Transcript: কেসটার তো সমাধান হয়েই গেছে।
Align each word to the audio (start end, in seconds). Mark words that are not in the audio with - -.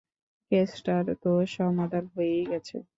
কেসটার 0.51 1.05
তো 1.23 1.31
সমাধান 1.47 2.05
হয়েই 2.15 2.43
গেছে। 2.47 2.77